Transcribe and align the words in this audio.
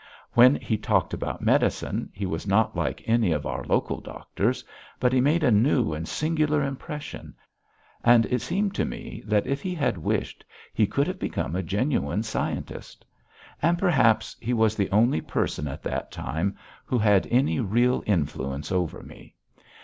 When 0.33 0.55
he 0.55 0.79
talked 0.79 1.13
about 1.13 1.43
medicine, 1.43 2.09
he 2.11 2.25
was 2.25 2.47
not 2.47 2.75
like 2.75 3.03
any 3.05 3.31
of 3.31 3.45
our 3.45 3.63
local 3.63 4.01
doctors, 4.01 4.65
but 4.99 5.13
he 5.13 5.21
made 5.21 5.43
a 5.43 5.51
new 5.51 5.93
and 5.93 6.07
singular 6.07 6.63
impression, 6.63 7.35
and 8.03 8.25
it 8.25 8.41
seemed 8.41 8.73
to 8.73 8.83
me 8.83 9.21
that 9.27 9.45
if 9.45 9.61
he 9.61 9.75
had 9.75 9.99
wished 9.99 10.43
he 10.73 10.87
could 10.87 11.05
have 11.05 11.19
become 11.19 11.55
a 11.55 11.61
genuine 11.61 12.23
scientist. 12.23 13.05
And 13.61 13.77
perhaps 13.77 14.35
he 14.41 14.53
was 14.55 14.75
the 14.75 14.89
only 14.89 15.21
person 15.21 15.67
at 15.67 15.83
that 15.83 16.11
time 16.11 16.57
who 16.83 16.97
had 16.97 17.27
any 17.29 17.59
real 17.59 18.01
influence 18.07 18.71
over 18.71 19.03
me. 19.03 19.35